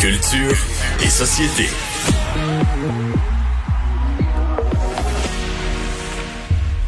Culture 0.00 0.56
et 1.02 1.10
société. 1.10 1.68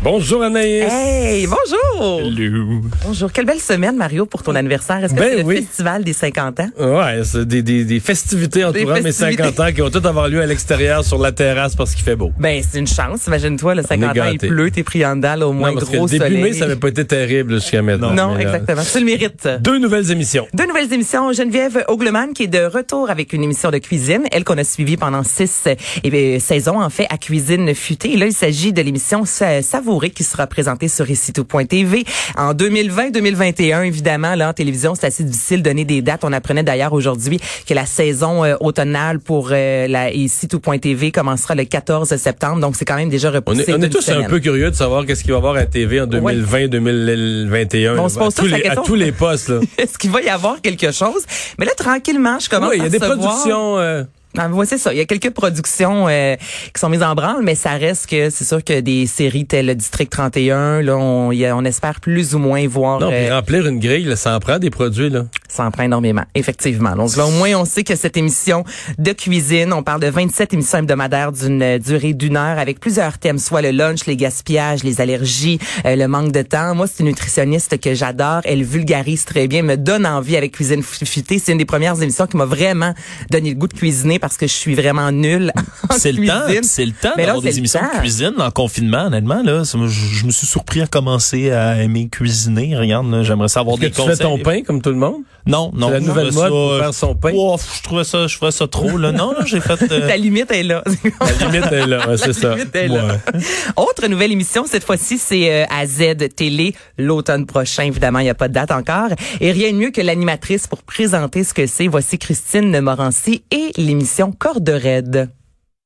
Bonjour 0.03 0.43
Anaïs. 0.43 0.83
Hey, 0.91 1.47
bonjour. 1.47 2.21
Hello. 2.27 2.81
Bonjour. 3.07 3.31
Quelle 3.31 3.45
belle 3.47 3.61
semaine, 3.61 3.97
Mario, 3.97 4.27
pour 4.27 4.43
ton 4.43 4.57
anniversaire. 4.57 5.05
Est-ce 5.05 5.15
que 5.15 5.19
Ben 5.21 5.29
c'est 5.31 5.43
le 5.43 5.45
oui. 5.45 5.57
festival 5.59 6.03
des 6.03 6.13
50 6.13 6.59
ans? 6.59 6.69
Ouais, 6.81 7.21
c'est 7.23 7.47
des, 7.47 7.63
des, 7.63 7.85
des 7.85 8.01
festivités 8.01 8.65
entourant 8.65 8.95
mes 8.95 9.03
festivités. 9.03 9.45
50 9.45 9.61
ans 9.61 9.73
qui 9.73 9.81
vont 9.81 9.91
toutes 9.91 10.05
avoir 10.07 10.27
lieu 10.29 10.41
à 10.43 10.47
l'extérieur 10.47 11.05
sur 11.05 11.19
la 11.19 11.31
terrasse 11.31 11.77
parce 11.77 11.95
qu'il 11.95 12.03
fait 12.03 12.17
beau. 12.17 12.33
Ben, 12.41 12.61
c'est 12.69 12.81
une 12.81 12.89
chance. 12.89 13.29
Imagine-toi, 13.29 13.77
le 13.77 13.83
50 13.83 14.19
ans, 14.19 14.25
il 14.33 14.39
pleut, 14.39 14.73
t'es 14.73 14.83
pris 14.83 15.07
en 15.07 15.15
là, 15.21 15.47
au 15.47 15.53
moins 15.53 15.69
non, 15.71 15.75
parce 15.79 15.89
gros 15.89 16.07
le 16.07 16.11
début 16.11 16.25
soleil. 16.25 16.43
mai, 16.43 16.53
ça 16.53 16.67
n'avait 16.67 16.81
pas 16.81 16.89
été 16.89 17.05
terrible 17.05 17.55
jusqu'à 17.55 17.81
maintenant. 17.83 18.11
non, 18.13 18.35
euh, 18.35 18.39
exactement. 18.39 18.83
Tu 18.93 18.99
le 18.99 19.05
mérites. 19.05 19.49
deux 19.61 19.79
nouvelles 19.79 20.11
émissions. 20.11 20.49
Deux 20.53 20.67
nouvelles 20.67 20.93
émissions. 20.93 21.33
Geneviève 21.33 21.85
Ogleman 21.87 22.33
qui 22.35 22.43
est 22.45 22.49
de 22.49 22.65
retour 22.65 23.09
avec 23.09 23.33
une 23.33 23.45
émission 23.45 23.71
de 23.71 23.79
cuisine. 23.79 24.25
Elle 24.33 24.43
qu'on 24.43 24.59
a 24.59 24.65
suivie 24.65 24.97
pendant 24.97 25.23
six 25.23 25.69
eh 26.03 26.11
bien, 26.11 26.41
saisons, 26.41 26.83
en 26.83 26.91
fait, 26.91 27.07
à 27.09 27.19
Cuisine 27.19 27.73
Futée. 27.73 28.15
Et 28.15 28.17
là, 28.17 28.27
il 28.27 28.33
s'agit 28.33 28.73
de 28.73 28.83
l'émission 28.83 29.25
Sa- 29.25 29.63
Qui 29.93 30.25
sera 30.25 30.47
présentée 30.47 30.89
sur 30.89 31.09
ici.tv 31.11 32.05
en 32.39 32.55
2020-2021. 32.55 33.85
Évidemment, 33.85 34.35
là, 34.35 34.49
en 34.49 34.53
télévision, 34.55 34.95
c'est 34.95 35.07
assez 35.07 35.23
difficile 35.23 35.59
de 35.63 35.69
donner 35.69 35.85
des 35.85 36.01
dates. 36.01 36.25
On 36.25 36.33
apprenait 36.33 36.63
d'ailleurs 36.63 36.93
aujourd'hui 36.95 37.39
que 37.69 37.75
la 37.75 37.85
saison 37.85 38.43
euh, 38.45 38.55
automnale 38.61 39.21
pour 39.21 39.51
euh, 39.53 39.87
la 39.89 40.11
ici.tv 40.13 41.11
commencera 41.13 41.55
le 41.55 41.65
14 41.65 42.17
septembre. 42.17 42.61
Donc, 42.61 42.75
c'est 42.77 42.85
quand 42.87 42.97
même 42.97 43.11
déjà 43.11 43.29
On 43.29 43.33
repoussé. 43.35 43.71
est, 43.71 43.75
on 43.75 43.83
est 43.83 43.91
tous 43.91 44.09
un 44.09 44.25
peu 44.25 44.41
curieux 44.41 44.71
de 44.71 44.77
savoir 44.77 45.05
qu'est-ce 45.05 45.23
qu'il 45.23 45.33
va 45.33 45.37
y 45.37 45.41
avoir 45.41 45.57
à 45.57 45.67
TV 45.67 46.01
en 46.01 46.07
2020-2021. 46.07 47.99
On 47.99 48.09
se 48.09 48.19
pose 48.19 48.35
à, 48.39 48.43
tous 48.43 48.47
les, 48.47 48.65
à 48.67 48.77
tous 48.77 48.95
les 48.95 49.13
postes. 49.13 49.53
Est-ce 49.79 49.99
qu'il 49.99 50.11
va 50.11 50.23
y 50.23 50.29
avoir 50.29 50.61
quelque 50.61 50.91
chose? 50.91 51.23
Mais 51.59 51.67
là, 51.67 51.73
tranquillement, 51.77 52.39
je 52.39 52.49
commence 52.49 52.71
Oui, 52.71 52.77
il 52.77 52.81
y 52.81 52.83
a 52.83 52.87
à 52.87 52.89
des 52.89 52.99
recevoir- 52.99 53.19
productions... 53.19 53.79
euh, 53.79 54.05
Ah, 54.39 54.49
ouais, 54.49 54.65
c'est 54.67 54.79
ça. 54.79 54.93
Il 54.95 54.97
y 54.97 55.01
a 55.01 55.05
quelques 55.05 55.31
productions 55.31 56.09
euh, 56.09 56.37
qui 56.37 56.81
sont 56.81 56.89
mises 56.89 57.03
en 57.03 57.15
branle, 57.15 57.43
mais 57.43 57.55
ça 57.55 57.73
reste 57.73 58.09
que 58.09 58.31
c'est 58.31 58.45
sûr 58.45 58.65
que 58.65 58.81
des 58.81 59.07
séries 59.07 59.45
telles 59.47 59.67
le 59.67 59.75
District 59.75 60.11
31, 60.11 60.81
là, 60.83 60.97
on, 60.97 61.33
il 61.33 61.39
y 61.39 61.47
a- 61.47 61.57
on 61.57 61.65
espère 61.65 62.01
plus 62.01 62.35
ou 62.35 62.39
moins 62.39 62.67
voir. 62.67 62.99
non, 63.01 63.09
puis 63.11 63.17
euh, 63.29 63.35
remplir 63.35 63.67
une 63.67 63.79
grille, 63.79 64.05
là, 64.05 64.17
ça 64.17 64.35
en 64.35 64.41
prend 64.41 64.59
des 64.59 64.71
produits. 64.71 65.11
là. 65.11 65.25
Ça 65.53 65.65
en 65.65 65.71
prend 65.71 65.83
énormément, 65.85 66.23
effectivement. 66.35 66.97
Donc 66.97 67.17
là, 67.17 67.27
au 67.27 67.31
moins, 67.31 67.55
on 67.55 67.65
sait 67.65 67.85
que 67.85 67.95
cette 67.97 68.17
émission 68.17 68.65
de 68.99 69.13
cuisine, 69.13 69.73
on 69.73 69.83
parle 69.83 70.01
de 70.01 70.07
27 70.09 70.55
émissions 70.55 70.79
hebdomadaires 70.79 71.33
d'une 71.33 71.63
euh, 71.63 71.79
durée 71.79 72.15
d'une 72.15 72.37
heure 72.37 72.59
avec 72.59 72.81
plusieurs 72.81 73.19
thèmes, 73.19 73.39
soit 73.39 73.63
le 73.63 73.71
lunch, 73.71 74.07
les 74.07 74.17
gaspillages, 74.17 74.83
les 74.83 75.01
allergies, 75.01 75.59
euh, 75.87 75.97
le 75.97 76.09
manque 76.09 76.33
de 76.33 76.43
temps. 76.43 76.75
Moi, 76.75 76.87
c'est 76.87 77.01
une 77.01 77.07
nutritionniste 77.09 77.79
que 77.81 77.95
j'adore. 77.95 78.41
Elle 78.45 78.63
vulgarise 78.65 79.25
très 79.25 79.47
bien, 79.49 79.63
me 79.63 79.77
donne 79.77 80.07
envie 80.07 80.37
avec 80.37 80.53
Cuisine 80.53 80.83
Futée. 80.83 81.39
C'est 81.39 81.53
une 81.53 81.59
des 81.59 81.65
premières 81.65 82.01
émissions 82.03 82.27
qui 82.27 82.37
m'a 82.37 82.45
vraiment 82.47 82.95
donné 83.31 83.51
le 83.51 83.57
goût 83.57 83.69
de 83.69 83.75
cuisiner 83.75 84.19
parce 84.19 84.37
que 84.37 84.47
je 84.47 84.53
suis 84.53 84.75
vraiment 84.75 85.11
nulle 85.13 85.53
en 85.91 85.95
C'est 85.99 86.13
le 86.13 86.27
temps, 86.27 86.45
cuisine. 86.47 86.63
c'est 86.65 86.87
le 86.87 86.93
temps 86.93 87.11
Mais 87.17 87.23
là, 87.23 87.35
d'avoir 87.35 87.43
des 87.43 87.59
émissions 87.59 87.81
temps. 87.81 87.95
de 87.95 88.01
cuisine 88.01 88.35
en 88.39 88.51
confinement, 88.51 89.07
honnêtement. 89.07 89.43
Là, 89.43 89.63
je, 89.65 89.87
je 89.87 90.25
me 90.25 90.31
suis 90.31 90.47
surpris 90.47 90.81
à 90.83 90.87
commencer 90.87 91.51
à 91.51 91.83
aimer 91.83 92.09
cuisiner. 92.09 92.77
Regarde, 92.77 93.11
là, 93.11 93.23
j'aimerais 93.23 93.49
savoir 93.49 93.77
des 93.79 93.91
que 93.91 93.95
tu 93.97 94.01
conseils. 94.01 94.17
fais 94.17 94.23
ton 94.25 94.39
pain 94.39 94.63
comme 94.63 94.81
tout 94.81 94.91
le 94.91 94.97
monde? 94.97 95.23
Non, 95.47 95.73
non. 95.75 95.89
C'est 95.89 95.95
la 95.95 96.01
nouvelle 96.01 96.29
trouvais 96.29 96.43
mode 96.43 96.51
pour 96.51 96.73
ça- 96.73 96.79
faire 96.85 96.95
son 96.95 97.15
pain? 97.15 97.33
Ouf, 97.35 97.77
je 97.79 97.83
trouvais 97.83 98.05
ça, 98.05 98.27
je 98.27 98.37
ferais 98.37 98.53
ça 98.53 98.69
trop. 98.69 98.97
Là. 98.97 99.13
Non, 99.13 99.33
non, 99.39 99.45
j'ai 99.45 99.61
fait. 99.61 99.91
euh, 99.91 100.07
Ta 100.09 100.17
limite 100.17 100.51
est 100.53 100.63
là. 100.63 100.85
La 101.21 101.47
limite 101.47 101.73
est 101.73 101.87
là, 101.87 102.09
ouais, 102.09 102.17
c'est 102.17 102.33
ça. 102.33 102.55
limite 102.55 102.75
est 102.77 102.89
là. 102.89 103.05
Ouais. 103.07 103.41
Autre 103.77 104.07
nouvelle 104.09 104.31
émission, 104.33 104.65
cette 104.67 104.85
fois-ci, 104.85 105.19
c'est 105.19 105.51
euh, 105.53 105.65
à 105.71 105.87
Z 105.87 106.29
Télé, 106.37 106.75
l'automne 106.99 107.47
prochain. 107.47 107.83
Évidemment, 107.85 108.21
il 108.21 108.25
n'y 108.25 108.31
a 108.31 108.35
pas 108.35 108.49
de 108.49 108.55
date 108.55 108.71
encore. 108.71 109.09
Et 109.41 109.51
rien 109.53 109.73
de 109.73 109.77
mieux 109.77 109.91
que 109.91 110.01
l'animatrice 110.01 110.67
pour 110.67 110.83
présenter 110.83 111.43
ce 111.45 111.55
que 111.55 111.67
c'est. 111.67 111.89
Voici 111.89 112.19
Christine 112.19 112.81
Morancy 112.81 113.43
et 113.51 113.73
l'émission 113.77 114.33
Corde 114.33 114.69
raide. 114.69 115.29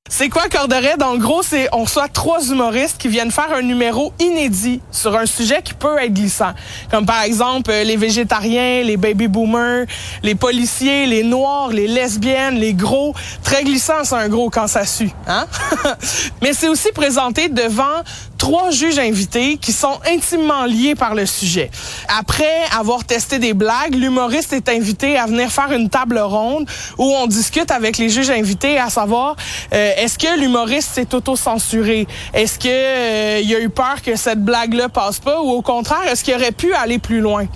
C'est 0.08 0.28
quoi 0.28 0.48
Corderet? 0.48 1.02
En 1.02 1.16
gros, 1.16 1.42
c'est 1.42 1.68
on 1.72 1.82
reçoit 1.82 2.08
trois 2.08 2.40
humoristes 2.50 2.96
qui 2.98 3.08
viennent 3.08 3.32
faire 3.32 3.52
un 3.52 3.62
numéro 3.62 4.12
inédit 4.20 4.80
sur 4.92 5.16
un 5.16 5.26
sujet 5.26 5.62
qui 5.62 5.74
peut 5.74 5.98
être 5.98 6.12
glissant. 6.12 6.52
Comme 6.90 7.06
par 7.06 7.22
exemple 7.22 7.70
euh, 7.72 7.82
les 7.82 7.96
végétariens, 7.96 8.82
les 8.84 8.96
baby 8.96 9.26
boomers, 9.26 9.86
les 10.22 10.36
policiers, 10.36 11.06
les 11.06 11.24
noirs, 11.24 11.70
les 11.70 11.88
lesbiennes, 11.88 12.54
les 12.54 12.72
gros. 12.72 13.14
Très 13.42 13.64
glissant, 13.64 14.04
c'est 14.04 14.14
un 14.14 14.28
gros 14.28 14.48
quand 14.48 14.68
ça 14.68 14.86
sue. 14.86 15.10
Hein? 15.26 15.46
Mais 16.42 16.52
c'est 16.52 16.68
aussi 16.68 16.92
présenté 16.92 17.48
devant 17.48 18.02
trois 18.38 18.70
juges 18.70 18.98
invités 18.98 19.56
qui 19.56 19.72
sont 19.72 19.98
intimement 20.10 20.64
liés 20.64 20.94
par 20.94 21.14
le 21.14 21.26
sujet. 21.26 21.70
Après 22.08 22.44
avoir 22.76 23.04
testé 23.04 23.38
des 23.38 23.54
blagues, 23.54 23.94
l'humoriste 23.94 24.52
est 24.52 24.68
invité 24.68 25.16
à 25.16 25.26
venir 25.26 25.50
faire 25.50 25.72
une 25.72 25.88
table 25.88 26.18
ronde 26.18 26.68
où 26.98 27.04
on 27.04 27.26
discute 27.26 27.70
avec 27.70 27.98
les 27.98 28.08
juges 28.08 28.30
invités 28.30 28.78
à 28.78 28.90
savoir 28.90 29.36
euh, 29.72 29.92
est-ce 29.96 30.18
que 30.18 30.38
l'humoriste 30.38 30.94
s'est 30.94 31.14
auto-censuré? 31.14 32.06
Est-ce 32.32 32.58
que 32.58 32.68
euh, 32.68 33.40
il 33.42 33.54
a 33.54 33.60
eu 33.60 33.68
peur 33.68 34.02
que 34.02 34.16
cette 34.16 34.44
blague-là 34.44 34.88
passe 34.88 35.18
pas? 35.18 35.40
Ou 35.40 35.50
au 35.50 35.62
contraire, 35.62 36.06
est-ce 36.10 36.24
qu'il 36.24 36.34
aurait 36.34 36.52
pu 36.52 36.74
aller 36.74 36.98
plus 36.98 37.20
loin? 37.20 37.46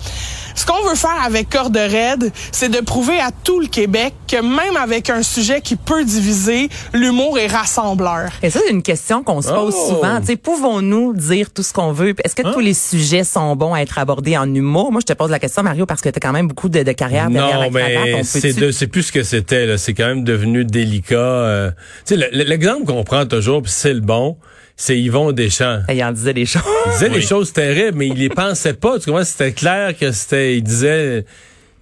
Ce 0.55 0.65
qu'on 0.65 0.87
veut 0.87 0.95
faire 0.95 1.17
avec 1.25 1.49
Corde 1.49 1.75
Raide, 1.77 2.31
c'est 2.51 2.69
de 2.69 2.79
prouver 2.79 3.19
à 3.19 3.29
tout 3.43 3.59
le 3.59 3.67
Québec 3.67 4.13
que 4.27 4.41
même 4.41 4.77
avec 4.77 5.09
un 5.09 5.23
sujet 5.23 5.61
qui 5.61 5.75
peut 5.75 6.03
diviser, 6.03 6.69
l'humour 6.93 7.37
est 7.39 7.47
rassembleur. 7.47 8.29
Et 8.43 8.49
ça, 8.49 8.59
c'est 8.65 8.71
une 8.73 8.83
question 8.83 9.23
qu'on 9.23 9.41
se 9.41 9.49
pose 9.49 9.73
Oh! 9.77 9.89
souvent. 9.89 10.19
Tu 10.19 10.27
sais, 10.27 10.35
pouvons-nous 10.35 11.13
dire 11.13 11.51
tout 11.51 11.63
ce 11.63 11.73
qu'on 11.73 11.91
veut? 11.91 12.13
Est-ce 12.23 12.35
que 12.35 12.51
tous 12.53 12.59
les 12.59 12.73
sujets 12.73 13.23
sont 13.23 13.55
bons 13.55 13.73
à 13.73 13.79
être 13.81 13.97
abordés 13.97 14.37
en 14.37 14.53
humour? 14.53 14.91
Moi, 14.91 15.01
je 15.01 15.05
te 15.05 15.13
pose 15.17 15.29
la 15.31 15.39
question, 15.39 15.63
Mario, 15.63 15.85
parce 15.85 16.01
que 16.01 16.09
tu 16.09 16.17
as 16.17 16.19
quand 16.19 16.31
même 16.33 16.47
beaucoup 16.47 16.69
de, 16.69 16.83
de 16.83 16.91
carrière 16.91 17.29
derrière 17.29 17.55
Non, 17.55 17.61
la 17.63 17.69
mais 17.69 18.23
c'est 18.23 18.87
plus 18.87 19.03
ce 19.03 19.11
que 19.11 19.23
c'était. 19.23 19.65
là. 19.65 19.77
C'est 19.77 19.93
quand 19.93 20.07
même 20.07 20.23
devenu 20.23 20.65
délicat. 20.65 21.15
euh. 21.15 21.71
L'exemple 22.09 22.85
qu'on 22.85 23.03
prend 23.03 23.25
toujours, 23.25 23.61
c'est 23.65 23.93
le 23.93 24.01
bon, 24.01 24.37
c'est 24.81 24.99
Yvon 24.99 25.31
Deschamps. 25.31 25.81
Il 25.93 26.03
en 26.03 26.11
disait 26.11 26.33
des 26.33 26.47
choses. 26.47 26.63
Il 26.87 26.91
disait 26.93 27.09
des 27.09 27.21
choses 27.21 27.53
terribles, 27.53 27.99
mais 27.99 28.07
il 28.07 28.15
les 28.15 28.29
pensait 28.29 28.73
pas. 28.73 28.97
Tu 28.97 29.05
comprends? 29.11 29.23
C'était 29.23 29.51
clair 29.51 29.95
que 29.95 30.11
c'était... 30.11 30.57
Il 30.57 30.63
disait 30.63 31.23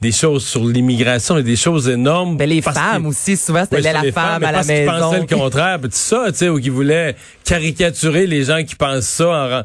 des 0.01 0.11
choses 0.11 0.45
sur 0.45 0.65
l'immigration 0.65 1.37
et 1.37 1.43
des 1.43 1.55
choses 1.55 1.87
énormes. 1.87 2.35
Mais 2.37 2.45
les 2.45 2.61
parce 2.61 2.77
femmes 2.77 3.05
aussi, 3.05 3.37
souvent, 3.37 3.63
c'était 3.63 3.77
Ouais, 3.77 3.93
la 3.93 4.01
les 4.01 4.11
femme 4.11 4.31
femmes, 4.33 4.41
mais 4.41 4.47
à 4.47 4.51
la 4.51 4.57
parce 4.57 4.67
qu'il 4.67 4.75
maison. 4.75 4.99
pensait 4.99 5.19
le 5.21 5.37
contraire, 5.37 5.79
tout 5.81 5.89
ça, 5.91 6.25
tu 6.27 6.35
sais, 6.35 6.49
ou 6.49 6.59
qu'il 6.59 6.71
voulait 6.73 7.15
caricaturer 7.45 8.27
les 8.27 8.43
gens 8.43 8.63
qui 8.65 8.75
pensent 8.75 9.05
ça. 9.05 9.27
en 9.29 9.63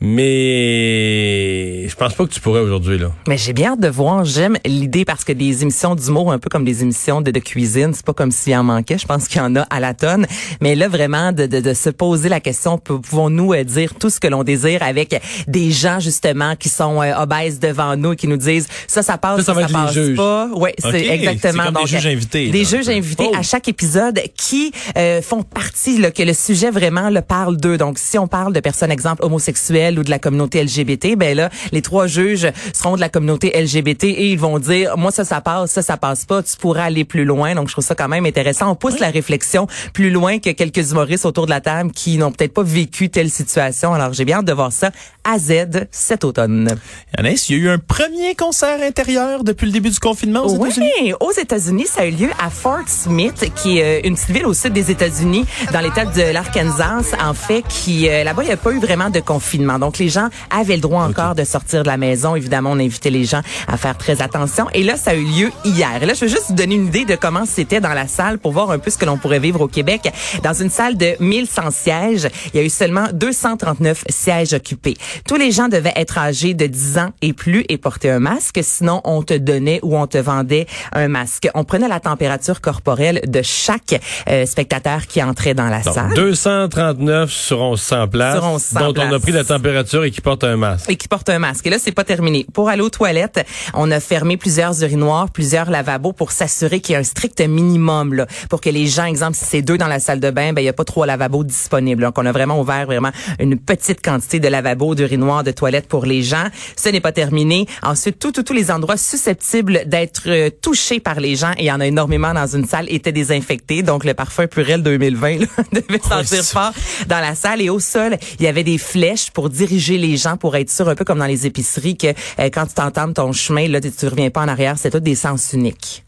Mais 0.00 1.88
je 1.88 1.94
pense 1.94 2.14
pas 2.14 2.24
que 2.26 2.32
tu 2.32 2.40
pourrais 2.40 2.60
aujourd'hui 2.60 2.98
là. 2.98 3.12
Mais 3.28 3.38
j'ai 3.38 3.52
bien 3.52 3.72
hâte 3.72 3.80
de 3.80 3.88
voir. 3.88 4.24
J'aime 4.24 4.56
l'idée 4.64 5.04
parce 5.04 5.24
que 5.24 5.32
des 5.32 5.62
émissions 5.62 5.94
d'humour, 5.94 6.32
un 6.32 6.38
peu 6.38 6.48
comme 6.50 6.64
des 6.64 6.82
émissions 6.82 7.20
de, 7.20 7.30
de 7.30 7.38
cuisine, 7.40 7.92
c'est 7.94 8.04
pas 8.04 8.12
comme 8.12 8.30
s'il 8.30 8.54
en 8.56 8.64
manquait. 8.64 8.98
Je 8.98 9.06
pense 9.06 9.28
qu'il 9.28 9.38
y 9.40 9.44
en 9.44 9.54
a 9.56 9.62
à 9.62 9.80
la 9.80 9.94
tonne. 9.94 10.26
Mais 10.60 10.74
là, 10.74 10.88
vraiment, 10.88 11.32
de, 11.32 11.46
de, 11.46 11.60
de 11.60 11.74
se 11.74 11.90
poser 11.90 12.28
la 12.28 12.40
question, 12.40 12.78
pou- 12.78 12.98
pouvons-nous 13.00 13.52
euh, 13.54 13.64
dire 13.64 13.94
tout 13.94 14.10
ce 14.10 14.20
que 14.20 14.28
l'on 14.28 14.42
désire 14.44 14.82
avec 14.82 15.20
des 15.48 15.70
gens, 15.70 16.00
justement, 16.00 16.56
qui 16.56 16.68
sont 16.68 17.00
euh, 17.02 17.14
obèses 17.18 17.58
devant 17.60 17.96
nous 17.96 18.12
et 18.12 18.16
qui 18.16 18.28
nous 18.28 18.36
disent, 18.36 18.68
ça, 18.86 19.02
ça 19.02 19.18
passe, 19.18 19.38
Ça, 19.38 19.44
ça 19.44 19.54
ça, 19.54 19.60
va 19.60 19.68
ça 19.68 19.74
passe 19.86 19.94
juges. 19.94 20.16
pas. 20.16 20.48
Oui, 20.54 20.70
c'est 20.78 20.88
Ok, 20.88 20.94
exactement. 21.10 21.72
des 21.72 21.86
juges 21.86 22.06
invités, 22.06 22.48
Des 22.50 22.64
là, 22.64 22.68
juges 22.68 22.88
invités 22.88 23.28
Oh. 23.28 23.36
à 23.36 23.42
chaque 23.42 23.68
épisode 23.68 24.20
qui 24.36 24.72
euh, 24.98 25.22
font 25.22 25.42
partie, 25.42 25.98
là, 25.98 26.10
que 26.10 26.22
le 26.22 26.32
sujet 26.34 26.70
vraiment 26.70 27.08
le 27.10 27.22
parle 27.22 27.56
d'eux. 27.56 27.78
Donc, 27.78 27.98
si 27.98 28.18
on 28.18 28.26
parle 28.28 28.52
de 28.52 28.60
personnes, 28.60 28.90
exemple, 28.90 29.24
homosexuelles 29.24 29.85
ou 29.98 30.02
de 30.02 30.10
la 30.10 30.18
communauté 30.18 30.62
LGBT, 30.62 31.16
ben 31.16 31.36
là, 31.36 31.50
les 31.72 31.82
trois 31.82 32.06
juges 32.06 32.48
seront 32.72 32.96
de 32.96 33.00
la 33.00 33.08
communauté 33.08 33.52
LGBT 33.60 34.04
et 34.04 34.30
ils 34.32 34.38
vont 34.38 34.58
dire, 34.58 34.96
moi, 34.96 35.10
ça, 35.10 35.24
ça 35.24 35.40
passe, 35.40 35.70
ça, 35.70 35.82
ça 35.82 35.96
passe 35.96 36.24
pas, 36.24 36.42
tu 36.42 36.56
pourrais 36.56 36.82
aller 36.82 37.04
plus 37.04 37.24
loin. 37.24 37.54
Donc, 37.54 37.68
je 37.68 37.72
trouve 37.72 37.84
ça 37.84 37.94
quand 37.94 38.08
même 38.08 38.26
intéressant. 38.26 38.70
On 38.70 38.74
pousse 38.74 38.98
la 38.98 39.10
réflexion 39.10 39.66
plus 39.92 40.10
loin 40.10 40.38
que 40.38 40.50
quelques 40.50 40.90
humoristes 40.92 41.24
autour 41.26 41.46
de 41.46 41.50
la 41.50 41.60
table 41.60 41.92
qui 41.92 42.18
n'ont 42.18 42.32
peut-être 42.32 42.52
pas 42.54 42.62
vécu 42.62 43.08
telle 43.10 43.30
situation. 43.30 43.94
Alors, 43.94 44.12
j'ai 44.12 44.24
bien 44.24 44.38
hâte 44.38 44.44
de 44.46 44.52
voir 44.52 44.72
ça 44.72 44.90
à 45.24 45.38
Z 45.38 45.86
cet 45.90 46.24
automne. 46.24 46.76
Anaïs, 47.16 47.48
il 47.48 47.56
y 47.56 47.60
a 47.60 47.62
eu 47.64 47.68
un 47.68 47.78
premier 47.78 48.34
concert 48.34 48.80
intérieur 48.82 49.44
depuis 49.44 49.66
le 49.66 49.72
début 49.72 49.90
du 49.90 49.98
confinement 49.98 50.40
aux 50.44 50.56
Oui, 50.56 50.70
États-Unis? 50.70 51.14
aux 51.20 51.32
États-Unis, 51.32 51.86
ça 51.86 52.02
a 52.02 52.06
eu 52.06 52.10
lieu 52.12 52.30
à 52.42 52.50
Fort 52.50 52.86
Smith, 52.86 53.50
qui 53.56 53.78
est 53.78 54.04
euh, 54.04 54.08
une 54.08 54.14
petite 54.14 54.30
ville 54.30 54.46
au 54.46 54.54
sud 54.54 54.72
des 54.72 54.90
États-Unis, 54.90 55.44
dans 55.72 55.80
l'État 55.80 56.04
de 56.04 56.32
l'Arkansas, 56.32 57.16
en 57.20 57.34
fait, 57.34 57.62
qui 57.68 58.08
euh, 58.08 58.24
là-bas, 58.24 58.42
il 58.42 58.46
n'y 58.46 58.52
a 58.52 58.56
pas 58.56 58.70
eu 58.72 58.78
vraiment 58.78 59.10
de 59.10 59.20
confinement. 59.20 59.75
Donc, 59.78 59.98
les 59.98 60.08
gens 60.08 60.28
avaient 60.50 60.76
le 60.76 60.80
droit 60.82 61.02
encore 61.02 61.34
de 61.34 61.44
sortir 61.44 61.82
de 61.82 61.88
la 61.88 61.96
maison. 61.96 62.36
Évidemment, 62.36 62.70
on 62.72 62.78
invitait 62.78 63.10
les 63.10 63.24
gens 63.24 63.40
à 63.68 63.76
faire 63.76 63.96
très 63.96 64.22
attention. 64.22 64.66
Et 64.74 64.82
là, 64.82 64.96
ça 64.96 65.12
a 65.12 65.14
eu 65.14 65.24
lieu 65.24 65.50
hier. 65.64 66.02
Et 66.02 66.06
là, 66.06 66.14
je 66.14 66.20
veux 66.20 66.28
juste 66.30 66.46
vous 66.48 66.54
donner 66.54 66.74
une 66.74 66.86
idée 66.86 67.04
de 67.04 67.16
comment 67.16 67.44
c'était 67.46 67.80
dans 67.80 67.92
la 67.94 68.06
salle 68.08 68.38
pour 68.38 68.52
voir 68.52 68.70
un 68.70 68.78
peu 68.78 68.90
ce 68.90 68.98
que 68.98 69.04
l'on 69.04 69.16
pourrait 69.18 69.38
vivre 69.38 69.60
au 69.60 69.68
Québec. 69.68 70.12
Dans 70.42 70.52
une 70.54 70.70
salle 70.70 70.96
de 70.96 71.14
1100 71.20 71.70
sièges, 71.70 72.28
il 72.52 72.58
y 72.58 72.62
a 72.62 72.66
eu 72.66 72.70
seulement 72.70 73.06
239 73.12 74.04
sièges 74.08 74.52
occupés. 74.54 74.94
Tous 75.28 75.36
les 75.36 75.50
gens 75.52 75.68
devaient 75.68 75.92
être 75.96 76.18
âgés 76.18 76.54
de 76.54 76.66
10 76.66 76.98
ans 76.98 77.10
et 77.22 77.32
plus 77.32 77.64
et 77.68 77.78
porter 77.78 78.10
un 78.10 78.18
masque, 78.20 78.58
sinon 78.62 79.00
on 79.04 79.22
te 79.22 79.34
donnait 79.34 79.80
ou 79.82 79.96
on 79.96 80.06
te 80.06 80.18
vendait 80.18 80.66
un 80.92 81.08
masque. 81.08 81.48
On 81.54 81.64
prenait 81.64 81.88
la 81.88 82.00
température 82.00 82.60
corporelle 82.60 83.20
de 83.26 83.42
chaque 83.42 84.00
euh, 84.28 84.46
spectateur 84.46 85.06
qui 85.06 85.22
entrait 85.22 85.54
dans 85.54 85.68
la 85.68 85.80
Donc, 85.80 85.94
salle. 85.94 86.14
239 86.14 87.30
sur 87.30 87.58
1100 87.70 88.08
places, 88.08 88.34
Sur 88.36 88.48
1100 88.52 88.80
dont 88.80 88.94
on 88.96 89.00
a 89.02 89.08
places. 89.08 89.22
pris 89.22 89.32
la 89.32 89.44
température 89.44 89.65
température 89.66 90.04
et 90.04 90.10
qui 90.12 90.20
portent 90.20 90.44
un 90.44 90.56
masque. 90.56 90.88
et 90.88 90.96
qui 90.96 91.08
portent 91.08 91.28
un 91.28 91.40
masque. 91.40 91.66
Et 91.66 91.70
là, 91.70 91.78
c'est 91.80 91.92
pas 91.92 92.04
terminé. 92.04 92.46
Pour 92.52 92.68
aller 92.68 92.82
aux 92.82 92.90
toilettes, 92.90 93.44
on 93.74 93.90
a 93.90 93.98
fermé 93.98 94.36
plusieurs 94.36 94.80
urinoirs, 94.82 95.30
plusieurs 95.30 95.70
lavabos 95.70 96.12
pour 96.12 96.30
s'assurer 96.30 96.80
qu'il 96.80 96.92
y 96.92 96.96
a 96.96 97.00
un 97.00 97.04
strict 97.04 97.40
minimum 97.40 98.14
là, 98.14 98.26
pour 98.48 98.60
que 98.60 98.70
les 98.70 98.86
gens, 98.86 99.06
exemple, 99.06 99.36
si 99.36 99.44
c'est 99.44 99.62
deux 99.62 99.76
dans 99.76 99.88
la 99.88 99.98
salle 99.98 100.20
de 100.20 100.30
bain, 100.30 100.52
ben 100.52 100.62
il 100.62 100.66
y 100.66 100.68
a 100.68 100.72
pas 100.72 100.84
trois 100.84 101.06
lavabos 101.06 101.42
disponibles. 101.42 102.02
Donc, 102.02 102.16
on 102.16 102.26
a 102.26 102.32
vraiment 102.32 102.60
ouvert 102.60 102.86
vraiment 102.86 103.10
une 103.40 103.58
petite 103.58 104.04
quantité 104.04 104.38
de 104.38 104.46
lavabos, 104.46 104.94
d'urinoirs, 104.94 105.42
de 105.42 105.50
toilettes 105.50 105.88
pour 105.88 106.06
les 106.06 106.22
gens. 106.22 106.46
Ce 106.76 106.88
n'est 106.88 107.00
pas 107.00 107.12
terminé. 107.12 107.66
Ensuite, 107.82 108.20
tous 108.20 108.32
tous 108.32 108.52
les 108.52 108.70
endroits 108.70 108.96
susceptibles 108.96 109.82
d'être 109.86 110.22
euh, 110.26 110.50
touchés 110.62 111.00
par 111.00 111.18
les 111.18 111.34
gens, 111.34 111.52
et 111.52 111.62
il 111.62 111.66
y 111.66 111.72
en 111.72 111.80
a 111.80 111.86
énormément 111.86 112.32
dans 112.34 112.46
une 112.46 112.66
salle, 112.66 112.86
étaient 112.88 113.12
désinfectés. 113.12 113.82
Donc, 113.82 114.04
le 114.04 114.14
parfum 114.14 114.46
Purel 114.46 114.84
2020 114.84 115.40
là, 115.40 115.46
devait 115.72 116.00
sentir 116.00 116.44
fort 116.44 116.72
dans 117.08 117.20
la 117.20 117.34
salle. 117.34 117.60
Et 117.60 117.70
au 117.70 117.80
sol, 117.80 118.16
il 118.38 118.44
y 118.44 118.48
avait 118.48 118.64
des 118.64 118.78
flèches 118.78 119.30
pour 119.32 119.50
diriger 119.56 119.98
les 119.98 120.16
gens, 120.16 120.36
pour 120.36 120.54
être 120.56 120.70
sûr, 120.70 120.88
un 120.88 120.94
peu 120.94 121.04
comme 121.04 121.18
dans 121.18 121.26
les 121.26 121.46
épiceries, 121.46 121.96
que 121.96 122.08
euh, 122.08 122.50
quand 122.52 122.66
tu 122.66 122.74
t'entames 122.74 123.12
ton 123.14 123.32
chemin, 123.32 123.66
là, 123.68 123.80
tu, 123.80 123.90
tu 123.90 124.06
reviens 124.06 124.30
pas 124.30 124.42
en 124.42 124.48
arrière. 124.48 124.76
C'est 124.78 124.90
tout 124.90 125.00
des 125.00 125.14
sens 125.14 125.52
uniques. 125.52 126.02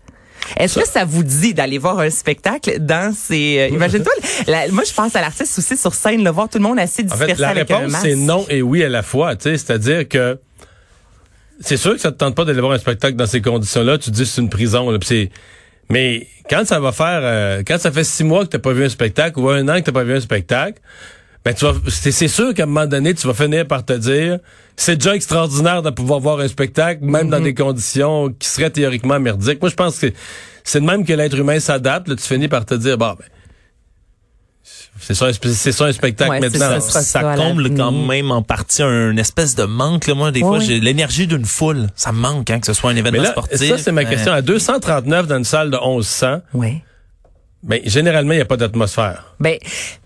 Est-ce 0.56 0.78
que 0.78 0.86
ça 0.88 1.04
vous 1.04 1.24
dit 1.24 1.52
d'aller 1.52 1.78
voir 1.78 1.98
un 1.98 2.08
spectacle 2.10 2.78
dans 2.78 3.12
ces... 3.14 3.58
euh, 3.58 3.68
Imagine-toi, 3.74 4.12
la- 4.46 4.68
moi 4.68 4.84
je 4.88 4.94
pense 4.94 5.14
à 5.16 5.20
l'artiste 5.20 5.58
aussi 5.58 5.76
sur 5.76 5.92
scène, 5.94 6.22
le 6.24 6.30
voir 6.30 6.48
tout 6.48 6.58
le 6.58 6.64
monde 6.64 6.78
assis 6.78 7.02
En 7.02 7.04
dispersé 7.04 7.34
fait, 7.34 7.40
la 7.40 7.48
avec 7.48 7.68
réponse, 7.68 7.92
c'est 8.00 8.14
non 8.14 8.46
et 8.48 8.62
oui 8.62 8.82
à 8.84 8.88
la 8.88 9.02
fois. 9.02 9.34
tu 9.36 9.42
sais, 9.50 9.58
C'est-à-dire 9.58 10.08
que 10.08 10.38
c'est 11.60 11.76
sûr 11.76 11.92
que 11.94 12.00
ça 12.00 12.12
te 12.12 12.16
tente 12.18 12.34
pas 12.34 12.44
d'aller 12.44 12.60
voir 12.60 12.72
un 12.72 12.78
spectacle 12.78 13.16
dans 13.16 13.26
ces 13.26 13.42
conditions-là. 13.42 13.98
Tu 13.98 14.10
te 14.10 14.14
dis 14.16 14.24
c'est 14.26 14.40
une 14.40 14.48
prison. 14.48 14.88
Là, 14.90 14.98
puis 14.98 15.08
c'est- 15.08 15.30
Mais 15.90 16.28
quand 16.48 16.64
ça 16.66 16.78
va 16.80 16.92
faire... 16.92 17.20
euh, 17.22 17.62
quand 17.66 17.78
ça 17.78 17.90
fait 17.90 18.04
six 18.04 18.22
mois 18.24 18.44
que 18.44 18.50
t'as 18.50 18.58
pas 18.60 18.72
vu 18.72 18.84
un 18.84 18.88
spectacle 18.88 19.38
ou 19.40 19.48
un 19.50 19.68
an 19.68 19.76
que 19.80 19.86
t'as 19.86 19.92
pas 19.92 20.04
vu 20.04 20.14
un 20.14 20.20
spectacle, 20.20 20.80
ben 21.44 21.54
tu 21.54 21.64
vas, 21.64 21.72
c'est 21.88 22.12
c'est 22.12 22.28
sûr 22.28 22.52
qu'à 22.54 22.64
un 22.64 22.66
moment 22.66 22.86
donné, 22.86 23.14
tu 23.14 23.26
vas 23.26 23.34
finir 23.34 23.66
par 23.66 23.84
te 23.84 23.92
dire, 23.94 24.38
c'est 24.76 24.96
déjà 24.96 25.14
extraordinaire 25.14 25.82
de 25.82 25.90
pouvoir 25.90 26.20
voir 26.20 26.40
un 26.40 26.48
spectacle, 26.48 27.02
même 27.04 27.30
dans 27.30 27.40
des 27.40 27.54
conditions 27.54 28.30
qui 28.38 28.48
seraient 28.48 28.70
théoriquement 28.70 29.18
merdiques. 29.18 29.60
Moi, 29.60 29.70
je 29.70 29.74
pense 29.76 29.98
que 29.98 30.12
c'est 30.64 30.80
de 30.80 30.84
même 30.86 31.04
que 31.06 31.12
l'être 31.12 31.36
humain 31.38 31.58
s'adapte. 31.60 32.08
là, 32.08 32.16
Tu 32.16 32.22
finis 32.22 32.48
par 32.48 32.66
te 32.66 32.74
dire, 32.74 32.98
bon, 32.98 33.14
ben, 33.18 33.24
c'est 35.00 35.14
ça, 35.14 35.28
c'est 35.32 35.72
ça 35.72 35.84
un 35.86 35.92
spectacle 35.92 36.30
Ouais, 36.32 36.40
maintenant. 36.40 36.80
ça, 36.80 36.80
ça 36.80 37.02
ça 37.02 37.34
comble 37.36 37.74
quand 37.74 37.92
même 37.92 38.30
en 38.32 38.42
partie 38.42 38.82
un 38.82 39.16
espèce 39.16 39.54
de 39.54 39.62
manque. 39.62 40.06
Là. 40.08 40.14
Moi, 40.14 40.32
des 40.32 40.40
fois, 40.40 40.58
Oui. 40.58 40.64
j'ai 40.66 40.80
l'énergie 40.80 41.26
d'une 41.28 41.44
foule. 41.44 41.86
Ça 41.94 42.10
me 42.12 42.18
manque, 42.18 42.50
hein, 42.50 42.58
que 42.60 42.66
ce 42.66 42.72
soit 42.72 42.90
un 42.90 42.94
Mais 42.94 43.00
événement 43.00 43.22
là, 43.22 43.30
sportif. 43.30 43.68
ça, 43.68 43.78
c'est 43.78 43.92
ma 43.92 44.02
Euh, 44.02 44.04
question. 44.06 44.32
À 44.32 44.42
239 44.42 45.26
dans 45.28 45.38
une 45.38 45.44
salle 45.44 45.70
de 45.70 45.76
1100, 45.78 46.40
Ouais. 46.52 46.82
ben, 47.62 47.80
généralement, 47.84 48.32
il 48.32 48.36
n'y 48.36 48.42
a 48.42 48.46
pas 48.46 48.56
d'atmosphère. 48.56 49.27
Ben, 49.40 49.56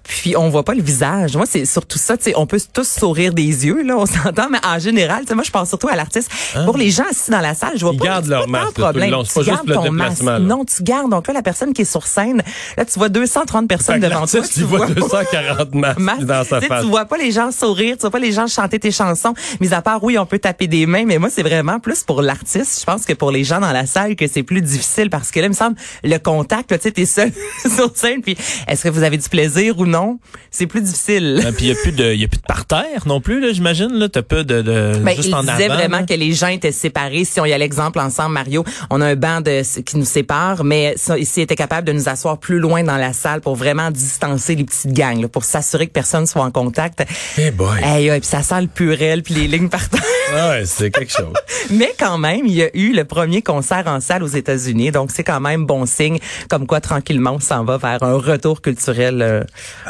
puis 0.05 0.37
on 0.37 0.51
voit 0.51 0.65
pas 0.65 0.75
le 0.75 0.83
visage. 0.83 1.37
Moi, 1.37 1.47
c'est 1.49 1.65
surtout 1.65 1.97
ça. 1.99 2.17
Tu 2.19 2.25
sais, 2.25 2.33
on 2.37 2.45
peut 2.47 2.61
tous 2.73 2.87
sourire 2.87 3.33
des 3.33 3.45
yeux, 3.67 3.83
là, 3.83 3.97
on 3.97 4.05
s'entend, 4.07 4.49
mais 4.51 4.59
en 4.67 4.79
général, 4.79 5.21
tu 5.23 5.29
sais, 5.29 5.35
moi, 5.35 5.45
je 5.45 5.51
pense 5.51 5.69
surtout 5.69 5.89
à 5.89 5.97
l'artiste. 5.97 6.31
Pour 6.67 6.77
les 6.77 6.91
gens 6.91 7.05
assis 7.11 7.31
dans 7.31 7.41
la 7.41 7.55
salle, 7.55 7.73
je 7.77 7.81
vois 7.85 7.95
Ils 7.95 7.99
pas. 7.99 8.05
gardent 8.07 8.25
c'est 8.25 8.31
leur 8.31 8.43
pas 8.45 8.51
masque, 8.51 8.73
problème. 8.75 9.11
long. 9.11 9.23
Pas 9.23 9.29
Tu 9.29 9.45
juste 9.45 9.47
gardes 9.67 9.73
ton 9.73 9.93
masque. 9.93 10.23
là. 10.23 10.39
Non, 10.39 10.65
tu 10.65 10.83
gardes. 10.83 11.11
Donc 11.11 11.27
là, 11.29 11.33
la 11.35 11.43
personne 11.43 11.73
qui 11.73 11.83
est 11.83 11.87
sur 11.91 12.07
scène, 12.07 12.43
là, 12.77 12.85
tu 12.85 12.99
vois 12.99 13.09
230 13.09 13.69
personnes 13.69 14.01
Fait 14.03 14.09
devant 14.09 14.27
toi. 14.27 14.41
Tu 14.53 14.63
vois 14.65 14.87
240 14.89 15.75
masques 15.75 15.99
masque. 16.01 16.23
dans 16.25 16.45
sa 16.45 16.61
face. 16.61 16.83
Tu 16.83 16.91
vois 16.91 17.05
pas 17.07 17.17
les 17.17 17.31
gens 17.31 17.51
sourire, 17.53 17.97
tu 17.97 18.01
vois 18.03 18.11
pas 18.11 18.19
les 18.19 18.33
gens 18.33 18.47
chanter 18.49 18.79
tes 18.79 18.91
chansons. 18.91 19.35
Mis 19.61 19.73
à 19.73 19.81
part, 19.83 20.03
oui, 20.05 20.19
on 20.19 20.27
peut 20.27 20.39
taper 20.41 20.67
des 20.67 20.85
mains, 20.85 21.05
mais 21.07 21.19
moi, 21.19 21.31
c'est 21.31 21.43
vraiment 21.43 21.79
plus 21.81 22.03
pour 22.03 22.21
l'artiste. 22.23 22.81
Je 22.81 22.85
pense 22.85 23.05
que 23.07 23.13
pour 23.15 23.31
les 23.31 23.45
gens 23.45 23.61
dans 23.61 23.73
la 23.73 23.87
salle, 23.87 24.17
que 24.17 24.27
c'est 24.27 24.43
plus 24.43 24.61
difficile 24.63 25.09
parce 25.11 25.31
que 25.31 25.41
là, 25.41 25.47
il 25.47 25.51
me 25.51 25.55
semble, 25.55 25.77
le 26.05 26.19
contact, 26.19 26.71
tu 26.77 26.83
sais, 26.83 26.91
t'es 26.93 27.07
seul 27.07 27.33
sur 27.77 27.97
scène, 27.97 28.21
puis 28.21 28.37
est-ce 28.69 28.83
que 28.83 28.89
vous 28.89 29.03
avez 29.05 29.17
du 29.23 29.29
plaisir 29.29 29.79
ou 29.79 29.87
non? 29.87 30.19
C'est 30.51 30.67
plus 30.67 30.81
difficile. 30.83 31.41
euh, 31.45 31.53
puis 31.53 31.67
il 31.67 31.69
y 31.69 31.73
a 31.73 31.75
plus 31.75 31.93
de, 31.93 32.15
y 32.15 32.25
a 32.25 32.29
plus 32.29 32.39
de 32.41 32.47
parterre 32.47 33.07
non 33.07 33.21
plus, 33.21 33.41
là, 33.41 33.53
j'imagine. 33.53 33.93
Là, 33.93 34.09
t'as 34.09 34.23
peu 34.23 34.45
de, 34.45 34.63
de 34.63 34.93
Ben, 35.03 35.15
juste 35.17 35.29
il 35.29 35.35
en 35.35 35.41
disait 35.43 35.65
avant. 35.67 35.75
vraiment 35.75 35.99
là. 35.99 36.03
que 36.07 36.15
les 36.15 36.33
gens 36.33 36.49
étaient 36.49 36.73
séparés. 36.73 37.25
Si 37.25 37.41
on 37.41 37.45
y 37.45 37.53
a 37.53 37.59
l'exemple 37.59 37.99
ensemble, 38.01 38.35
Mario, 38.35 38.65
on 38.91 39.01
a 39.01 39.07
un 39.07 39.17
banc 39.17 39.41
de, 39.41 39.63
qui 39.83 39.97
nous 39.97 40.05
sépare, 40.05 40.65
mais 40.65 40.95
ici 41.19 41.41
était 41.41 41.57
capable 41.57 41.87
de 41.87 41.93
nous 41.93 42.09
asseoir 42.09 42.39
plus 42.39 42.59
loin 42.59 42.83
dans 42.83 42.97
la 42.97 43.13
salle 43.13 43.41
pour 43.41 43.57
vraiment 43.57 43.91
distancer 43.91 44.55
les 44.55 44.65
petites 44.65 44.93
gangs, 44.93 45.21
là, 45.21 45.29
pour 45.29 45.45
s'assurer 45.45 45.87
que 45.87 45.93
personne 45.93 46.27
soit 46.27 46.43
en 46.43 46.51
contact. 46.51 47.03
Eh 47.39 47.51
boy. 47.51 47.79
Hey, 47.83 48.09
hey, 48.09 48.21
puis 48.21 48.29
ça 48.29 48.43
sent 48.43 48.61
le 48.63 48.67
purel 48.69 49.23
puis 49.23 49.35
les 49.35 49.49
lignes 49.49 49.69
partant. 49.69 49.99
Ah 50.35 50.49
ouais, 50.51 50.63
c'est 50.65 50.91
quelque 50.91 51.13
chose. 51.13 51.35
Mais 51.71 51.93
quand 51.99 52.17
même, 52.17 52.47
il 52.47 52.55
y 52.55 52.63
a 52.63 52.71
eu 52.75 52.95
le 52.95 53.05
premier 53.05 53.43
concert 53.43 53.83
en 53.87 54.01
salle 54.01 54.23
aux 54.23 54.27
États-Unis, 54.29 54.91
donc 54.91 55.11
c'est 55.13 55.25
quand 55.25 55.41
même 55.41 55.67
bon 55.67 55.85
signe, 55.85 56.17
comme 56.49 56.67
quoi 56.67 56.81
tranquillement 56.81 57.33
on 57.33 57.39
s'en 57.41 57.65
va 57.65 57.77
vers 57.77 58.03
un 58.03 58.15
retour 58.15 58.63
culturel 58.63 59.12
euh, 59.21 59.43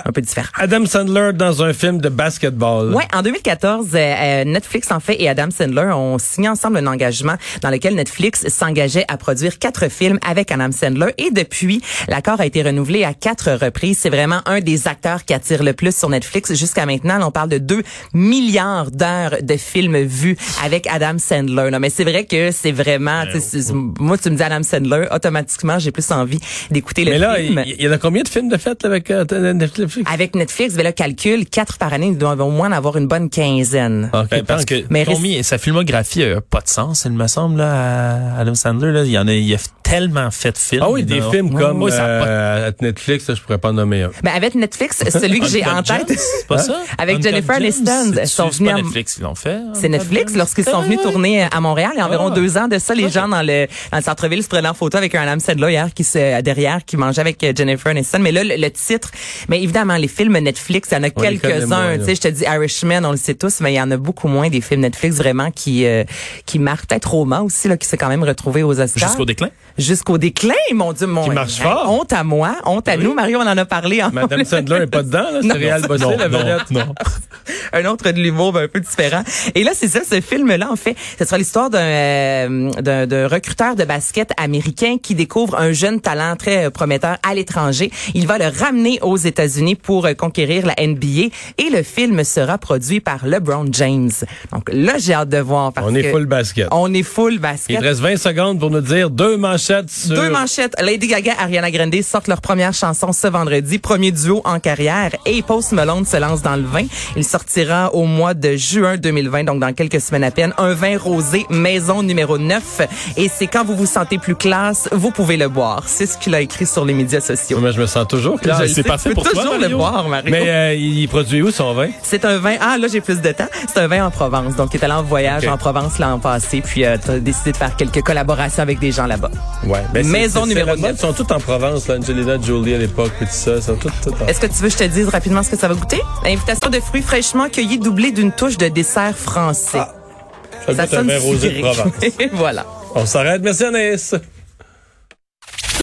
un 0.04 0.10
peu 0.12 0.20
différent. 0.20 0.48
Adam 0.58 0.84
Sandler 0.86 1.30
dans 1.34 1.62
un 1.62 1.72
film 1.72 2.00
de 2.00 2.08
basketball. 2.08 2.94
Ouais, 2.94 3.04
en 3.14 3.22
2014, 3.22 3.86
euh, 3.94 3.98
euh, 3.98 4.44
Netflix 4.44 4.90
en 4.90 5.00
fait 5.00 5.20
et 5.20 5.28
Adam 5.28 5.48
Sandler 5.56 5.90
ont 5.94 6.18
signé 6.18 6.48
ensemble 6.48 6.78
un 6.78 6.86
engagement 6.86 7.34
dans 7.60 7.70
lequel 7.70 7.94
Netflix 7.94 8.48
s'engageait 8.48 9.04
à 9.08 9.16
produire 9.16 9.58
quatre 9.58 9.88
films 9.90 10.18
avec 10.26 10.50
Adam 10.50 10.72
Sandler 10.72 11.12
et 11.18 11.30
depuis, 11.30 11.82
l'accord 12.08 12.40
a 12.40 12.46
été 12.46 12.62
renouvelé 12.62 13.04
à 13.04 13.14
quatre 13.14 13.52
reprises. 13.52 13.98
C'est 14.00 14.10
vraiment 14.10 14.40
un 14.46 14.60
des 14.60 14.88
acteurs 14.88 15.24
qui 15.24 15.34
attire 15.34 15.62
le 15.62 15.72
plus 15.74 15.94
sur 15.96 16.08
Netflix 16.08 16.54
jusqu'à 16.54 16.86
maintenant. 16.86 17.18
Là, 17.18 17.26
on 17.26 17.30
parle 17.30 17.50
de 17.50 17.58
2 17.58 17.82
milliards 18.14 18.90
d'heures 18.90 19.36
de 19.42 19.56
films 19.56 19.98
vus 20.02 20.36
avec 20.64 20.86
Adam 20.86 21.18
Sandler. 21.18 21.70
là. 21.70 21.78
Mais 21.78 21.90
c'est 21.90 22.04
vrai 22.04 22.24
que 22.24 22.50
c'est 22.50 22.72
vraiment, 22.72 23.24
sais, 23.32 23.40
c'est- 23.40 23.72
moi 23.72 24.16
tu 24.18 24.30
me 24.30 24.36
dis 24.36 24.42
Adam 24.42 24.62
Sandler, 24.62 25.06
automatiquement 25.10 25.78
j'ai 25.78 25.90
plus 25.90 26.10
envie 26.10 26.38
d'écouter 26.70 27.04
le 27.04 27.12
Mais 27.12 27.18
là, 27.18 27.36
film. 27.36 27.62
il 27.66 27.82
y, 27.82 27.88
en 27.88 27.92
a 27.92 27.98
combien 27.98 28.22
de 28.22 28.28
films 28.28 28.48
de 28.48 28.56
fête 28.56 28.82
là, 28.82 28.88
avec 28.88 29.10
euh, 29.12 29.52
Netflix? 29.52 29.98
Avec 30.12 30.34
Netflix, 30.34 30.74
ben 30.74 30.82
là, 30.82 30.92
calcul, 30.92 31.46
quatre 31.48 31.78
par 31.78 31.92
année, 31.92 32.08
ils 32.08 32.18
doivent 32.18 32.40
au 32.40 32.50
moins 32.50 32.68
en 32.68 32.72
avoir 32.72 32.96
une 32.96 33.06
bonne 33.06 33.30
quinzaine. 33.30 34.10
Ok, 34.12 34.28
Ben, 34.30 34.44
parce 34.44 34.64
que 34.64 34.84
Mais 34.90 35.04
combien- 35.04 35.42
sa 35.42 35.58
filmographie 35.58 36.22
a 36.24 36.40
pas 36.40 36.60
de 36.60 36.68
sens, 36.68 37.04
il 37.06 37.12
me 37.12 37.26
semble, 37.26 37.58
là, 37.58 38.34
à 38.36 38.40
Adam 38.40 38.54
Sandler. 38.54 38.92
Là. 38.92 39.04
Il 39.04 39.10
y 39.10 39.18
en 39.18 39.28
a, 39.28 39.32
il 39.32 39.54
a 39.54 39.58
tellement 39.82 40.30
fait 40.30 40.52
de 40.52 40.58
films. 40.58 40.82
Ah 40.84 40.90
oui, 40.90 41.02
des 41.04 41.20
Non. 41.20 41.30
films 41.30 41.54
comme 41.54 41.82
Oui, 41.82 41.90
ça 41.90 42.04
a 42.04 42.20
pas- 42.20 42.26
euh, 42.26 42.72
Netflix, 42.80 43.28
là, 43.28 43.34
je 43.34 43.42
pourrais 43.42 43.58
pas 43.58 43.68
en 43.70 43.74
nommer 43.74 44.02
un. 44.02 44.10
Ben 44.22 44.32
avec 44.34 44.54
Netflix, 44.54 45.02
celui 45.10 45.40
que 45.40 45.46
j'ai 45.46 45.64
en 45.66 45.82
tête, 45.82 46.06
C'est 46.08 46.46
pas 46.46 46.58
ça? 46.58 46.78
Avec 46.98 47.16
Uncut 47.16 47.28
Jennifer 47.28 47.56
Aniston, 47.56 48.12
c'est- 48.14 48.26
sont 48.26 48.50
c'est 48.50 48.58
venus 48.58 48.70
pas 48.72 48.78
à- 48.78 48.82
Netflix 48.82 49.14
qui 49.14 49.20
l'ont 49.22 49.34
fait. 49.34 49.58
c'est 49.74 49.88
Netflix. 49.88 50.34
Lorsqu'ils 50.34 50.64
sont 50.64 50.80
venus 50.82 51.00
tourner 51.02 51.42
à 51.50 51.60
Montréal, 51.60 51.90
il 51.94 51.98
y 51.98 52.00
a 52.00 52.06
environ 52.06 52.28
Ah. 52.32 52.34
deux 52.34 52.56
ans 52.56 52.68
de 52.68 52.78
ça, 52.78 52.94
les 52.94 53.08
gens 53.10 53.28
dans 53.28 53.42
le, 53.42 53.66
dans 53.90 53.98
le 53.98 54.02
centre-ville 54.02 54.42
se 54.42 54.48
prenaient 54.48 54.68
en 54.68 54.74
photo 54.74 54.96
avec 54.98 55.14
un 55.14 55.22
Adam 55.26 55.40
Sandler 55.40 55.72
hier 55.72 55.88
qui 55.94 56.04
se, 56.04 56.40
derrière, 56.42 56.84
qui 56.84 56.96
mangeait 56.96 57.20
avec 57.20 57.42
euh, 57.44 57.52
Jennifer 57.56 57.88
Aniston. 57.90 58.18
Mais 58.20 58.32
là, 58.32 58.44
le, 58.44 58.56
le 58.56 58.70
titre, 58.70 59.01
mais 59.48 59.62
évidemment, 59.62 59.96
les 59.96 60.08
films 60.08 60.38
Netflix, 60.38 60.88
il 60.90 60.94
y 60.94 60.96
en 60.98 61.02
a 61.02 61.10
quelques-uns. 61.10 61.98
Tu 61.98 62.04
sais, 62.04 62.14
je 62.14 62.20
te 62.20 62.28
dis 62.28 62.44
Irishman, 62.44 63.04
on 63.04 63.12
le 63.12 63.16
sait 63.16 63.34
tous, 63.34 63.60
mais 63.60 63.72
il 63.72 63.76
y 63.76 63.80
en 63.80 63.90
a 63.90 63.96
beaucoup 63.96 64.28
moins 64.28 64.48
des 64.48 64.60
films 64.60 64.80
Netflix 64.80 65.16
vraiment 65.16 65.50
qui, 65.50 65.86
euh, 65.86 66.04
qui 66.46 66.58
marquent. 66.58 66.86
Peut-être 66.86 67.10
Roma 67.10 67.42
aussi, 67.42 67.68
là, 67.68 67.76
qui 67.76 67.86
s'est 67.86 67.96
quand 67.96 68.08
même 68.08 68.24
retrouvé 68.24 68.62
aux 68.62 68.80
Oscars. 68.80 69.08
Jusqu'au 69.08 69.24
déclin? 69.24 69.50
Jusqu'au 69.78 70.18
déclin, 70.18 70.54
mon 70.74 70.92
Dieu, 70.92 71.06
mon 71.06 71.24
Qui 71.24 71.30
marche 71.30 71.58
fort. 71.60 71.90
Honte 71.90 72.12
à 72.12 72.24
moi, 72.24 72.56
honte 72.64 72.88
à 72.88 72.96
nous. 72.96 73.14
Mario, 73.14 73.38
on 73.40 73.46
en 73.46 73.56
a 73.56 73.64
parlé. 73.64 74.02
En 74.02 74.10
Madame 74.10 74.44
Sandler 74.44 74.82
est 74.82 74.86
pas 74.86 75.02
dedans, 75.02 75.24
là, 75.32 75.40
c'est 75.42 75.52
Réal 75.52 75.82
Bossé, 75.82 76.04
la 76.18 76.28
vedette. 76.28 76.70
non. 76.70 76.94
un 77.72 77.84
autre 77.86 78.10
de 78.10 78.20
l'humour 78.20 78.52
ben, 78.52 78.64
un 78.64 78.68
peu 78.68 78.80
différent. 78.80 79.22
Et 79.54 79.64
là, 79.64 79.72
c'est 79.74 79.88
ça, 79.88 80.00
ce 80.08 80.20
film-là, 80.20 80.70
en 80.70 80.76
fait, 80.76 80.96
ce 81.18 81.24
sera 81.24 81.38
l'histoire 81.38 81.70
d'un 81.70 81.78
euh, 81.80 82.70
d'un 82.80 83.06
d'un 83.06 83.28
recruteur 83.28 83.74
de 83.76 83.84
basket 83.84 84.30
américain 84.36 84.96
qui 85.02 85.14
découvre 85.14 85.58
un 85.58 85.72
jeune 85.72 86.00
talent 86.00 86.36
très 86.36 86.66
euh, 86.66 86.70
prometteur 86.70 87.16
à 87.28 87.34
l'étranger. 87.34 87.90
Il 88.14 88.26
va 88.26 88.38
le 88.38 88.46
ramener 88.46 88.98
aux 89.02 89.16
États-Unis 89.16 89.74
pour 89.74 90.06
euh, 90.06 90.14
conquérir 90.14 90.66
la 90.66 90.74
NBA 90.86 91.30
et 91.58 91.70
le 91.70 91.82
film 91.82 92.22
sera 92.24 92.58
produit 92.58 93.00
par 93.00 93.26
LeBron 93.26 93.66
James. 93.72 94.10
Donc 94.52 94.70
là, 94.72 94.94
j'ai 94.98 95.14
hâte 95.14 95.28
de 95.28 95.38
voir. 95.38 95.72
Parce 95.72 95.86
On 95.88 95.94
est 95.94 96.02
que 96.02 96.10
full 96.10 96.26
basket. 96.26 96.68
On 96.70 96.92
est 96.94 97.02
full 97.02 97.34
Il 97.34 97.38
basket. 97.40 97.78
te 97.80 97.84
reste 97.84 98.00
20 98.00 98.16
secondes 98.16 98.60
pour 98.60 98.70
nous 98.70 98.80
dire 98.80 99.10
deux 99.10 99.36
manchettes 99.62 99.90
sur... 99.90 100.16
Deux 100.16 100.30
manchettes. 100.30 100.74
Lady 100.80 101.06
Gaga, 101.06 101.34
Ariana 101.38 101.70
Grande 101.70 102.02
sortent 102.02 102.28
leur 102.28 102.40
première 102.40 102.72
chanson 102.72 103.12
ce 103.12 103.26
vendredi, 103.26 103.78
premier 103.78 104.10
duo 104.10 104.42
en 104.44 104.58
carrière. 104.58 105.10
Et 105.26 105.42
Post 105.42 105.72
Malone 105.72 106.04
se 106.04 106.16
lance 106.16 106.42
dans 106.42 106.56
le 106.56 106.62
vin. 106.62 106.84
Il 107.16 107.24
sortira 107.24 107.94
au 107.94 108.04
mois 108.04 108.34
de 108.34 108.56
juin 108.56 108.96
2020, 108.96 109.44
donc 109.44 109.60
dans 109.60 109.72
quelques 109.72 110.00
semaines 110.00 110.24
à 110.24 110.30
peine, 110.30 110.52
un 110.58 110.74
vin 110.74 110.98
rosé 110.98 111.46
maison 111.50 112.02
numéro 112.02 112.38
9. 112.38 112.82
Et 113.16 113.28
c'est 113.28 113.46
quand 113.46 113.64
vous 113.64 113.76
vous 113.76 113.86
sentez 113.86 114.18
plus 114.18 114.34
classe, 114.34 114.88
vous 114.92 115.10
pouvez 115.10 115.36
le 115.36 115.48
boire. 115.48 115.84
C'est 115.86 116.06
ce 116.06 116.18
qu'il 116.18 116.34
a 116.34 116.40
écrit 116.40 116.66
sur 116.66 116.84
les 116.84 116.94
médias 116.94 117.20
sociaux. 117.20 117.60
Moi, 117.60 117.70
je 117.70 117.80
me 117.80 117.86
sens 117.86 118.06
toujours 118.08 118.40
classe. 118.40 118.72
C'est 118.72 118.82
parfait 118.82 119.10
tu 119.10 119.14
pour 119.14 119.24
toi, 119.24 119.42
toujours 119.42 119.58
le 119.58 119.68
boire, 119.68 120.08
Mario. 120.08 120.30
Mais 120.30 120.48
euh, 120.48 120.74
il 120.74 121.06
produit 121.08 121.42
où 121.42 121.50
son 121.50 121.74
vin? 121.74 121.90
C'est 122.02 122.24
un 122.24 122.38
vin. 122.38 122.56
Ah, 122.60 122.78
là, 122.78 122.88
j'ai 122.88 123.00
plus 123.00 123.20
de 123.20 123.32
temps. 123.32 123.48
C'est 123.68 123.78
un 123.78 123.86
vin 123.86 124.06
en 124.06 124.10
Provence. 124.10 124.56
Donc, 124.56 124.74
il 124.74 124.80
est 124.80 124.84
allé 124.84 124.94
en 124.94 125.02
voyage 125.02 125.46
en 125.46 125.56
Provence 125.56 125.98
l'an 125.98 126.18
passé, 126.18 126.62
puis 126.64 126.84
euh, 126.84 126.96
t'as 127.04 127.18
décidé 127.18 127.52
de 127.52 127.56
faire 127.56 127.76
quelques 127.76 128.02
collaborations 128.02 128.62
avec 128.62 128.78
des 128.78 128.92
gens 128.92 129.06
là-bas. 129.06 129.30
Ouais. 129.64 129.80
Ben, 129.92 130.06
Maison 130.06 130.46
numéro 130.46 130.70
c'est 130.70 130.76
la 130.76 130.76
mode. 130.76 130.90
neuf. 130.90 130.96
Ils 130.96 131.00
sont 131.00 131.12
tous 131.12 131.32
en 131.32 131.38
Provence, 131.38 131.86
là, 131.88 131.96
Angelina 131.98 132.40
Jolie 132.40 132.74
à 132.74 132.78
l'époque, 132.78 133.12
puis 133.16 133.26
tout 133.26 133.32
ça. 133.32 133.56
Ils 133.56 133.62
sont 133.62 133.76
tous, 133.76 133.90
tous 134.02 134.10
en... 134.22 134.26
Est-ce 134.26 134.40
que 134.40 134.46
tu 134.46 134.54
veux 134.54 134.68
que 134.68 134.72
je 134.72 134.78
te 134.78 134.84
dise 134.84 135.08
rapidement 135.08 135.42
ce 135.42 135.50
que 135.50 135.56
ça 135.56 135.68
va 135.68 135.74
goûter? 135.74 136.00
Invitation 136.24 136.68
de 136.70 136.80
fruits 136.80 137.02
fraîchement 137.02 137.48
cueillis 137.48 137.78
doublée 137.78 138.12
d'une 138.12 138.32
touche 138.32 138.58
de 138.58 138.68
dessert 138.68 139.16
français. 139.16 139.78
Ça 139.78 140.74
ça 140.74 140.86
goûte 140.86 140.94
un 140.94 141.02
vin 141.04 141.18
rosé 141.18 141.50
de. 141.50 141.60
Provence. 141.60 141.92
voilà. 142.32 142.66
On 142.94 143.06
s'arrête. 143.06 143.42
Merci 143.42 143.64
Anaïs. 143.64 144.14